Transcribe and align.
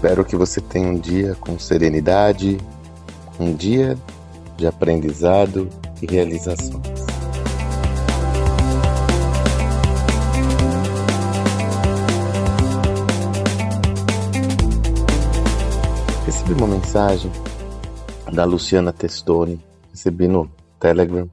Espero 0.00 0.24
que 0.24 0.34
você 0.34 0.62
tenha 0.62 0.88
um 0.88 0.98
dia 0.98 1.34
com 1.34 1.58
serenidade, 1.58 2.56
um 3.38 3.54
dia 3.54 3.98
de 4.56 4.66
aprendizado 4.66 5.68
e 6.00 6.06
realizações. 6.06 6.80
Recebi 16.24 16.54
uma 16.54 16.66
mensagem 16.66 17.30
da 18.32 18.46
Luciana 18.46 18.94
Testoni, 18.94 19.62
recebi 19.90 20.26
no 20.26 20.50
Telegram, 20.80 21.28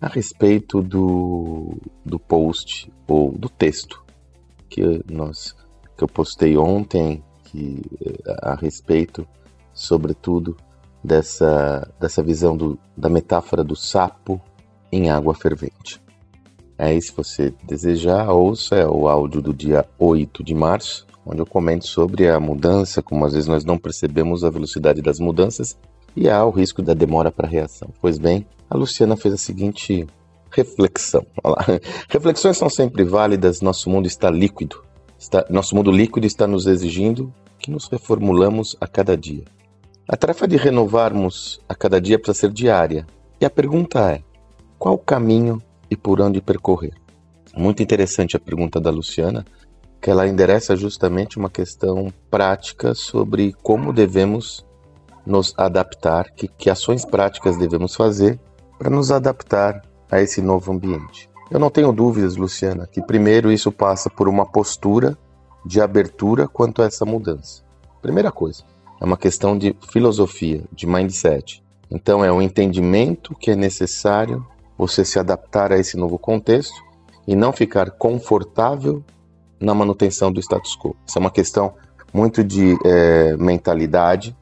a 0.00 0.08
respeito 0.08 0.80
do, 0.80 1.76
do 2.02 2.18
post 2.18 2.90
ou 3.06 3.30
do 3.32 3.50
texto 3.50 4.02
que 4.70 5.04
nós 5.06 5.54
que 5.98 6.04
eu 6.04 6.08
postei 6.08 6.56
ontem 6.56 7.22
que 7.50 7.82
a 8.42 8.54
respeito 8.54 9.26
sobretudo 9.72 10.56
dessa 11.02 11.90
dessa 11.98 12.22
visão 12.22 12.56
do, 12.56 12.78
da 12.96 13.08
metáfora 13.08 13.64
do 13.64 13.74
sapo 13.74 14.40
em 14.92 15.10
água 15.10 15.34
fervente. 15.34 16.00
Aí, 16.78 17.00
se 17.00 17.12
você 17.12 17.52
desejar, 17.64 18.30
ouça 18.30 18.74
é 18.74 18.86
o 18.86 19.06
áudio 19.06 19.42
do 19.42 19.52
dia 19.52 19.86
8 19.98 20.42
de 20.42 20.54
março, 20.54 21.06
onde 21.26 21.40
eu 21.40 21.46
comento 21.46 21.86
sobre 21.86 22.28
a 22.28 22.40
mudança, 22.40 23.02
como 23.02 23.24
às 23.26 23.34
vezes 23.34 23.46
nós 23.46 23.64
não 23.64 23.76
percebemos 23.76 24.44
a 24.44 24.50
velocidade 24.50 25.02
das 25.02 25.20
mudanças 25.20 25.76
e 26.16 26.28
há 26.28 26.44
o 26.44 26.50
risco 26.50 26.82
da 26.82 26.94
demora 26.94 27.30
para 27.30 27.46
reação. 27.46 27.90
Pois 28.00 28.18
bem, 28.18 28.46
a 28.68 28.76
Luciana 28.76 29.16
fez 29.16 29.34
a 29.34 29.36
seguinte 29.36 30.06
reflexão. 30.50 31.24
Reflexões 32.08 32.56
são 32.56 32.68
sempre 32.68 33.04
válidas, 33.04 33.60
nosso 33.60 33.88
mundo 33.90 34.06
está 34.06 34.30
líquido. 34.30 34.82
Está, 35.20 35.44
nosso 35.50 35.76
mundo 35.76 35.92
líquido 35.92 36.26
está 36.26 36.46
nos 36.46 36.66
exigindo 36.66 37.30
que 37.58 37.70
nos 37.70 37.86
reformulamos 37.88 38.74
a 38.80 38.86
cada 38.86 39.14
dia. 39.14 39.44
A 40.08 40.16
tarefa 40.16 40.48
de 40.48 40.56
renovarmos 40.56 41.60
a 41.68 41.74
cada 41.74 42.00
dia 42.00 42.18
precisa 42.18 42.46
ser 42.46 42.52
diária. 42.54 43.06
E 43.38 43.44
a 43.44 43.50
pergunta 43.50 44.10
é: 44.10 44.22
qual 44.78 44.94
o 44.94 44.98
caminho 44.98 45.62
e 45.90 45.96
por 45.96 46.22
onde 46.22 46.40
percorrer? 46.40 46.94
Muito 47.54 47.82
interessante 47.82 48.34
a 48.34 48.40
pergunta 48.40 48.80
da 48.80 48.90
Luciana, 48.90 49.44
que 50.00 50.08
ela 50.08 50.26
endereça 50.26 50.74
justamente 50.74 51.36
uma 51.36 51.50
questão 51.50 52.10
prática 52.30 52.94
sobre 52.94 53.52
como 53.62 53.92
devemos 53.92 54.64
nos 55.26 55.52
adaptar, 55.58 56.30
que, 56.30 56.48
que 56.48 56.70
ações 56.70 57.04
práticas 57.04 57.58
devemos 57.58 57.94
fazer 57.94 58.40
para 58.78 58.88
nos 58.88 59.12
adaptar 59.12 59.82
a 60.10 60.22
esse 60.22 60.40
novo 60.40 60.72
ambiente. 60.72 61.29
Eu 61.50 61.58
não 61.58 61.68
tenho 61.68 61.92
dúvidas, 61.92 62.36
Luciana, 62.36 62.86
que 62.86 63.02
primeiro 63.02 63.50
isso 63.50 63.72
passa 63.72 64.08
por 64.08 64.28
uma 64.28 64.46
postura 64.46 65.18
de 65.66 65.80
abertura 65.80 66.46
quanto 66.46 66.80
a 66.80 66.84
essa 66.84 67.04
mudança. 67.04 67.64
Primeira 68.00 68.30
coisa, 68.30 68.62
é 69.00 69.04
uma 69.04 69.16
questão 69.16 69.58
de 69.58 69.74
filosofia, 69.90 70.62
de 70.72 70.86
mindset. 70.86 71.60
Então 71.90 72.24
é 72.24 72.30
o 72.30 72.40
entendimento 72.40 73.34
que 73.34 73.50
é 73.50 73.56
necessário 73.56 74.46
você 74.78 75.04
se 75.04 75.18
adaptar 75.18 75.72
a 75.72 75.78
esse 75.78 75.96
novo 75.96 76.18
contexto 76.18 76.80
e 77.26 77.34
não 77.34 77.52
ficar 77.52 77.90
confortável 77.90 79.02
na 79.58 79.74
manutenção 79.74 80.32
do 80.32 80.40
status 80.40 80.76
quo. 80.76 80.94
Isso 81.04 81.18
é 81.18 81.20
uma 81.20 81.32
questão 81.32 81.74
muito 82.12 82.44
de 82.44 82.78
é, 82.84 83.36
mentalidade, 83.36 84.36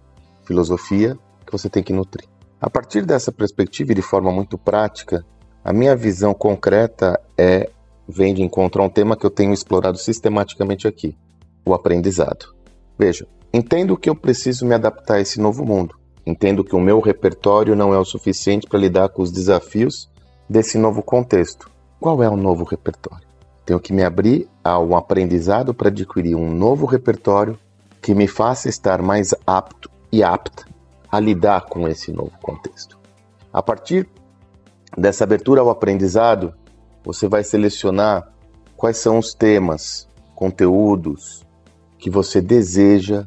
filosofia 0.44 1.18
que 1.46 1.52
você 1.52 1.70
tem 1.70 1.82
que 1.82 1.92
nutrir. 1.92 2.28
A 2.60 2.68
partir 2.68 3.06
dessa 3.06 3.32
perspectiva 3.32 3.92
e 3.92 3.94
de 3.94 4.02
forma 4.02 4.30
muito 4.30 4.58
prática, 4.58 5.24
a 5.64 5.72
minha 5.72 5.94
visão 5.94 6.32
concreta 6.32 7.20
é 7.36 7.68
vem 8.08 8.32
de 8.32 8.42
encontro 8.42 8.82
a 8.82 8.86
um 8.86 8.88
tema 8.88 9.16
que 9.16 9.26
eu 9.26 9.30
tenho 9.30 9.52
explorado 9.52 9.98
sistematicamente 9.98 10.88
aqui, 10.88 11.16
o 11.64 11.74
aprendizado. 11.74 12.54
Veja, 12.98 13.26
entendo 13.52 13.96
que 13.96 14.08
eu 14.08 14.16
preciso 14.16 14.64
me 14.64 14.74
adaptar 14.74 15.16
a 15.16 15.20
esse 15.20 15.40
novo 15.40 15.64
mundo. 15.64 15.94
Entendo 16.26 16.64
que 16.64 16.74
o 16.74 16.80
meu 16.80 17.00
repertório 17.00 17.76
não 17.76 17.92
é 17.92 17.98
o 17.98 18.04
suficiente 18.04 18.66
para 18.66 18.78
lidar 18.78 19.08
com 19.10 19.22
os 19.22 19.30
desafios 19.30 20.10
desse 20.48 20.78
novo 20.78 21.02
contexto. 21.02 21.70
Qual 22.00 22.22
é 22.22 22.28
o 22.28 22.36
novo 22.36 22.64
repertório? 22.64 23.26
Tenho 23.64 23.80
que 23.80 23.92
me 23.92 24.02
abrir 24.02 24.48
a 24.64 24.78
um 24.78 24.96
aprendizado 24.96 25.74
para 25.74 25.88
adquirir 25.88 26.34
um 26.34 26.50
novo 26.50 26.86
repertório 26.86 27.58
que 28.00 28.14
me 28.14 28.26
faça 28.26 28.68
estar 28.68 29.02
mais 29.02 29.34
apto 29.46 29.90
e 30.10 30.22
apta 30.22 30.64
a 31.10 31.20
lidar 31.20 31.66
com 31.66 31.88
esse 31.88 32.12
novo 32.12 32.32
contexto. 32.42 32.98
A 33.52 33.62
partir 33.62 34.08
dessa 34.96 35.24
abertura 35.24 35.60
ao 35.60 35.70
aprendizado, 35.70 36.54
você 37.04 37.28
vai 37.28 37.44
selecionar 37.44 38.32
quais 38.76 38.98
são 38.98 39.18
os 39.18 39.34
temas, 39.34 40.08
conteúdos 40.34 41.44
que 41.98 42.08
você 42.08 42.40
deseja 42.40 43.26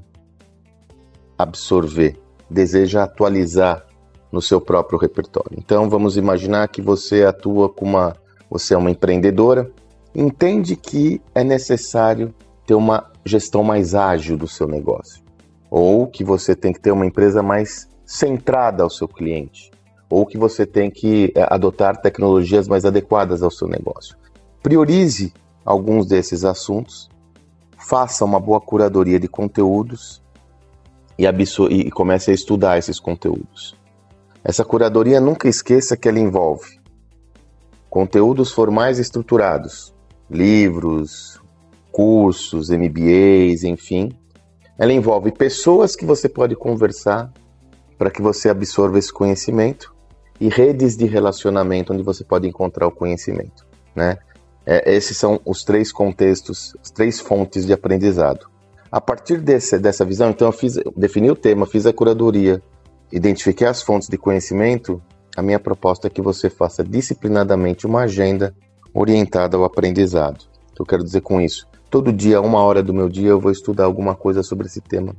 absorver, 1.37 2.17
deseja 2.49 3.03
atualizar 3.03 3.85
no 4.31 4.41
seu 4.41 4.61
próprio 4.61 4.97
repertório. 4.97 5.57
Então 5.57 5.89
vamos 5.89 6.15
imaginar 6.15 6.67
que 6.69 6.81
você 6.81 7.25
atua 7.25 7.67
com 7.67 7.85
uma, 7.85 8.15
você 8.49 8.73
é 8.73 8.77
uma 8.77 8.91
empreendedora, 8.91 9.69
entende 10.15 10.75
que 10.75 11.21
é 11.35 11.43
necessário 11.43 12.33
ter 12.65 12.75
uma 12.75 13.11
gestão 13.25 13.63
mais 13.63 13.93
ágil 13.93 14.37
do 14.37 14.47
seu 14.47 14.67
negócio, 14.67 15.23
ou 15.69 16.07
que 16.07 16.23
você 16.23 16.55
tem 16.55 16.71
que 16.71 16.79
ter 16.79 16.91
uma 16.91 17.05
empresa 17.05 17.43
mais 17.43 17.89
centrada 18.05 18.83
ao 18.83 18.89
seu 18.89 19.07
cliente, 19.07 19.71
ou 20.11 20.25
que 20.25 20.37
você 20.37 20.65
tem 20.65 20.91
que 20.91 21.31
é, 21.33 21.47
adotar 21.49 22.01
tecnologias 22.01 22.67
mais 22.67 22.83
adequadas 22.83 23.41
ao 23.41 23.49
seu 23.49 23.67
negócio. 23.67 24.17
Priorize 24.61 25.33
alguns 25.65 26.05
desses 26.05 26.43
assuntos, 26.43 27.09
faça 27.77 28.25
uma 28.25 28.39
boa 28.39 28.59
curadoria 28.59 29.17
de 29.17 29.29
conteúdos 29.29 30.21
e, 31.17 31.25
e 31.25 31.89
comece 31.89 32.29
a 32.29 32.33
estudar 32.33 32.77
esses 32.77 32.99
conteúdos. 32.99 33.73
Essa 34.43 34.65
curadoria 34.65 35.21
nunca 35.21 35.47
esqueça 35.47 35.95
que 35.95 36.09
ela 36.09 36.19
envolve 36.19 36.81
conteúdos 37.89 38.51
formais 38.51 38.99
estruturados, 38.99 39.93
livros, 40.29 41.41
cursos, 41.91 42.69
MBAs, 42.69 43.63
enfim. 43.63 44.11
Ela 44.77 44.93
envolve 44.93 45.31
pessoas 45.31 45.95
que 45.95 46.05
você 46.05 46.29
pode 46.29 46.55
conversar 46.55 47.31
para 47.97 48.09
que 48.09 48.21
você 48.21 48.49
absorva 48.49 48.97
esse 48.97 49.11
conhecimento 49.11 49.93
e 50.41 50.49
redes 50.49 50.97
de 50.97 51.05
relacionamento 51.05 51.93
onde 51.93 52.01
você 52.01 52.23
pode 52.23 52.47
encontrar 52.47 52.87
o 52.87 52.91
conhecimento, 52.91 53.63
né? 53.95 54.17
É, 54.65 54.91
esses 54.91 55.15
são 55.15 55.39
os 55.45 55.63
três 55.63 55.91
contextos, 55.91 56.75
as 56.81 56.89
três 56.89 57.19
fontes 57.19 57.63
de 57.63 57.73
aprendizado. 57.73 58.47
A 58.91 58.99
partir 58.99 59.39
desse, 59.39 59.77
dessa 59.77 60.03
visão, 60.03 60.31
então, 60.31 60.47
eu 60.47 60.51
fiz, 60.51 60.79
defini 60.97 61.29
o 61.29 61.35
tema, 61.35 61.67
fiz 61.67 61.85
a 61.85 61.93
curadoria, 61.93 62.61
identifiquei 63.11 63.67
as 63.67 63.83
fontes 63.83 64.09
de 64.09 64.17
conhecimento. 64.17 64.99
A 65.37 65.43
minha 65.43 65.59
proposta 65.59 66.07
é 66.07 66.09
que 66.09 66.21
você 66.21 66.49
faça 66.49 66.83
disciplinadamente 66.83 67.85
uma 67.85 68.01
agenda 68.01 68.53
orientada 68.93 69.55
ao 69.57 69.63
aprendizado. 69.63 70.45
O 70.71 70.75
que 70.75 70.81
eu 70.81 70.85
quero 70.87 71.03
dizer 71.03 71.21
com 71.21 71.39
isso? 71.39 71.67
Todo 71.89 72.11
dia, 72.11 72.41
uma 72.41 72.63
hora 72.63 72.81
do 72.81 72.93
meu 72.93 73.07
dia, 73.07 73.29
eu 73.29 73.39
vou 73.39 73.51
estudar 73.51 73.85
alguma 73.85 74.15
coisa 74.15 74.41
sobre 74.41 74.65
esse 74.65 74.81
tema 74.81 75.15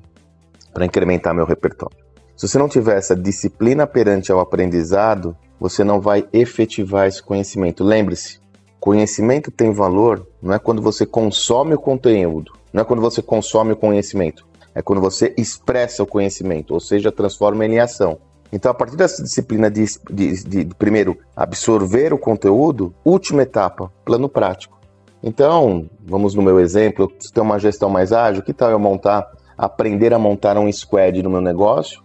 para 0.75 0.85
incrementar 0.85 1.33
meu 1.33 1.47
repertório. 1.47 2.02
Se 2.37 2.49
você 2.49 2.59
não 2.59 2.69
tiver 2.69 2.97
essa 2.97 3.15
disciplina 3.15 3.87
perante 3.87 4.33
ao 4.33 4.41
aprendizado, 4.41 5.37
você 5.61 5.85
não 5.85 6.01
vai 6.01 6.27
efetivar 6.33 7.07
esse 7.07 7.23
conhecimento. 7.23 7.85
Lembre-se, 7.85 8.41
conhecimento 8.81 9.51
tem 9.51 9.73
valor 9.73 10.27
não 10.43 10.53
é 10.53 10.59
quando 10.59 10.83
você 10.83 11.07
consome 11.07 11.75
o 11.75 11.79
conteúdo, 11.79 12.53
não 12.73 12.83
é 12.83 12.85
quando 12.85 13.01
você 13.01 13.23
consome 13.23 13.73
o 13.73 13.77
conhecimento, 13.77 14.45
é 14.75 14.83
quando 14.83 15.01
você 15.01 15.33
expressa 15.37 16.03
o 16.03 16.07
conhecimento, 16.07 16.75
ou 16.75 16.81
seja, 16.81 17.13
transforma 17.13 17.65
ele 17.65 17.77
em 17.77 17.81
ação. 17.81 18.19
Então, 18.53 18.71
a 18.71 18.75
partir 18.75 18.97
dessa 18.97 19.23
disciplina 19.23 19.71
de, 19.71 19.85
de, 20.11 20.45
de, 20.45 20.65
de 20.65 20.75
primeiro 20.75 21.17
absorver 21.35 22.13
o 22.13 22.19
conteúdo, 22.19 22.93
última 23.05 23.43
etapa, 23.43 23.91
plano 24.05 24.29
prático. 24.29 24.79
Então, 25.23 25.89
vamos 26.05 26.35
no 26.35 26.43
meu 26.43 26.59
exemplo, 26.59 27.11
se 27.21 27.33
tem 27.33 27.43
uma 27.43 27.59
gestão 27.59 27.89
mais 27.89 28.13
ágil, 28.13 28.43
que 28.43 28.53
tal 28.53 28.71
eu 28.71 28.79
montar, 28.79 29.31
aprender 29.57 30.13
a 30.13 30.19
montar 30.19 30.59
um 30.59 30.71
squad 30.71 31.23
no 31.23 31.31
meu 31.31 31.41
negócio, 31.41 32.03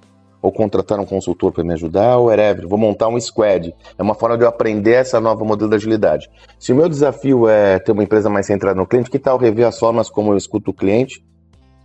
ou 0.47 0.51
contratar 0.51 0.97
um 0.97 1.05
consultor 1.05 1.51
para 1.51 1.61
me 1.61 1.73
ajudar, 1.73 2.17
ou 2.17 2.27
whatever, 2.27 2.65
vou 2.65 2.77
montar 2.79 3.09
um 3.09 3.19
squad. 3.19 3.75
É 3.97 4.01
uma 4.01 4.15
forma 4.15 4.37
de 4.37 4.45
eu 4.45 4.47
aprender 4.47 4.93
essa 4.93 5.19
nova 5.19 5.43
modelo 5.43 5.69
de 5.69 5.75
agilidade. 5.75 6.29
Se 6.57 6.71
o 6.71 6.75
meu 6.75 6.87
desafio 6.87 7.49
é 7.49 7.77
ter 7.79 7.91
uma 7.91 8.01
empresa 8.01 8.29
mais 8.29 8.45
centrada 8.45 8.79
no 8.79 8.87
cliente, 8.87 9.09
que 9.09 9.19
tal 9.19 9.37
rever 9.37 9.67
as 9.67 9.77
formas 9.77 10.09
como 10.09 10.31
eu 10.31 10.37
escuto 10.37 10.71
o 10.71 10.73
cliente, 10.73 11.21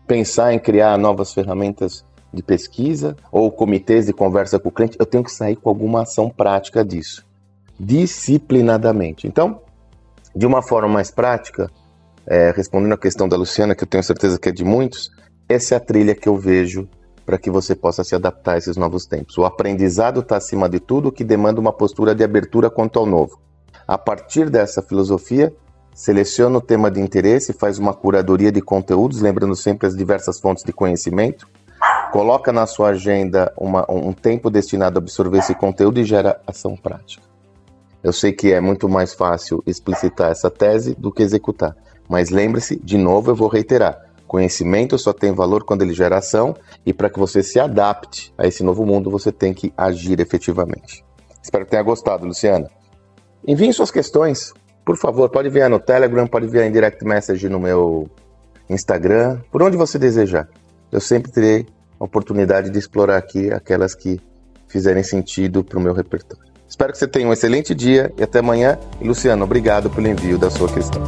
pensar 0.07 0.53
em 0.53 0.61
criar 0.61 0.97
novas 0.97 1.35
ferramentas 1.35 2.05
de 2.33 2.41
pesquisa 2.41 3.17
ou 3.33 3.51
comitês 3.51 4.07
de 4.07 4.13
conversa 4.13 4.61
com 4.61 4.69
o 4.69 4.73
cliente? 4.73 4.97
Eu 4.97 5.07
tenho 5.07 5.25
que 5.25 5.33
sair 5.33 5.57
com 5.57 5.69
alguma 5.69 6.03
ação 6.03 6.31
prática 6.31 6.85
disso, 6.85 7.27
disciplinadamente. 7.81 9.27
Então, 9.27 9.61
de 10.37 10.47
uma 10.47 10.63
forma 10.63 10.89
mais 10.89 11.11
prática, 11.11 11.69
é, 12.25 12.53
respondendo 12.55 12.93
a 12.93 12.99
questão 12.99 13.29
da 13.29 13.37
Luciana, 13.37 13.75
que 13.75 13.83
eu 13.83 13.89
tenho 13.89 14.05
certeza 14.05 14.39
que 14.39 14.51
é 14.51 14.53
de 14.53 14.65
muitos, 14.65 15.11
essa 15.49 15.75
é 15.75 15.77
a 15.79 15.81
trilha 15.81 16.15
que 16.15 16.29
eu 16.29 16.37
vejo 16.37 16.89
para 17.25 17.39
que 17.39 17.51
você 17.51 17.75
possa 17.75 18.03
se 18.05 18.15
adaptar 18.15 18.55
a 18.55 18.59
esses 18.59 18.77
novos 18.77 19.07
tempos. 19.07 19.39
O 19.39 19.45
aprendizado 19.45 20.21
está 20.21 20.37
acima 20.37 20.69
de 20.69 20.81
tudo, 20.81 21.13
que 21.13 21.25
demanda 21.25 21.61
uma 21.61 21.73
postura 21.73 22.15
de 22.15 22.25
abertura 22.25 22.69
quanto 22.69 22.99
ao 22.99 23.07
novo. 23.07 23.39
A 23.87 23.97
partir 23.99 24.51
dessa 24.51 24.83
filosofia, 24.83 25.53
seleciona 25.95 26.59
o 26.59 26.61
tema 26.61 26.91
de 26.91 27.01
interesse, 27.01 27.53
faz 27.53 27.79
uma 27.79 27.95
curadoria 27.95 28.51
de 28.51 28.61
conteúdos, 28.61 29.21
lembrando 29.21 29.55
sempre 29.55 29.87
as 29.87 29.97
diversas 29.97 30.41
fontes 30.41 30.65
de 30.65 30.73
conhecimento, 30.73 31.47
coloca 32.11 32.53
na 32.53 32.67
sua 32.67 32.91
agenda 32.91 33.53
uma, 33.57 33.85
um 33.91 34.13
tempo 34.13 34.51
destinado 34.51 34.99
a 34.99 35.03
absorver 35.03 35.39
esse 35.39 35.55
conteúdo 35.55 36.01
e 36.01 36.05
gera 36.05 36.41
ação 36.47 36.77
prática. 36.77 37.23
Eu 38.03 38.13
sei 38.13 38.33
que 38.33 38.53
é 38.53 38.61
muito 38.61 38.89
mais 38.89 39.15
fácil 39.15 39.63
explicitar 39.67 40.31
essa 40.31 40.51
tese 40.51 40.95
do 40.95 41.13
que 41.13 41.23
executar, 41.23 41.77
mas 42.09 42.31
lembre-se, 42.31 42.77
de 42.83 42.99
novo 42.99 43.31
eu 43.31 43.35
vou 43.35 43.49
reiterar, 43.49 44.12
conhecimento 44.33 44.99
só 44.99 45.13
tem 45.13 45.31
valor 45.31 45.63
quando 45.63 45.83
ele 45.83 45.93
gera 45.93 46.17
ação 46.17 46.57
e 46.87 46.93
para 46.95 47.11
que 47.11 47.19
você 47.19 47.43
se 47.43 47.61
adapte 47.61 48.33
a 48.39 48.47
esse 48.47 48.65
novo 48.65 48.87
mundo, 48.87 49.11
você 49.11 49.31
tem 49.31 49.53
que 49.53 49.71
agir 49.77 50.19
efetivamente. 50.21 51.05
Espero 51.43 51.67
que 51.67 51.73
tenha 51.73 51.83
gostado, 51.83 52.25
Luciana. 52.25 52.71
Envie 53.47 53.71
suas 53.75 53.91
questões, 53.91 54.55
por 54.87 54.97
favor, 54.97 55.29
pode 55.29 55.49
enviar 55.49 55.69
no 55.69 55.79
Telegram, 55.79 56.27
pode 56.27 56.47
enviar 56.47 56.65
em 56.65 56.73
direct 56.73 57.05
message 57.05 57.47
no 57.47 57.61
meu 57.61 58.09
Instagram, 58.71 59.39
por 59.51 59.63
onde 59.63 59.77
você 59.77 59.99
desejar. 59.99 60.49
Eu 60.91 61.01
sempre 61.01 61.31
terei 61.31 61.67
a 62.01 62.05
oportunidade 62.05 62.71
de 62.71 62.79
explorar 62.79 63.19
aqui 63.19 63.53
aquelas 63.53 63.95
que 63.95 64.19
fizerem 64.67 65.03
sentido 65.03 65.63
para 65.63 65.79
o 65.79 65.83
meu 65.83 65.93
repertório. 65.93 66.51
Espero 66.67 66.91
que 66.91 66.99
você 66.99 67.07
tenha 67.07 67.29
um 67.29 67.35
excelente 67.35 67.75
dia 67.75 68.11
e 68.17 68.23
até 68.23 68.39
amanhã. 68.39 68.79
E 68.99 69.07
Luciano, 69.07 69.45
obrigado 69.45 69.91
pelo 69.91 70.09
envio 70.09 70.39
da 70.39 70.49
sua 70.49 70.73
questão. 70.73 71.03